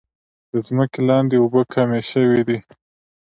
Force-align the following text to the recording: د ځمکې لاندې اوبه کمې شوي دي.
د 0.51 0.53
ځمکې 0.67 1.01
لاندې 1.09 1.35
اوبه 1.39 1.61
کمې 1.73 2.01
شوي 2.11 2.41
دي. 2.47 2.59